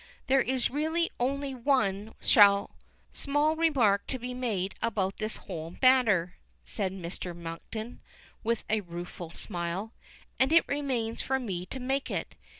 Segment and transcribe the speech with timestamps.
[0.25, 2.71] There is really only one small
[3.55, 7.35] remark to be made about this whole matter," says Mr.
[7.35, 8.01] Monkton,
[8.43, 9.93] with a rueful smile,
[10.39, 12.33] "and it remains for me to make it.